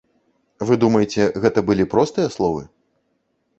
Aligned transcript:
Вы 0.69 0.77
думаеце 0.83 1.27
гэта 1.45 1.65
былі 1.69 1.87
простыя 1.93 2.35
словы? 2.39 2.67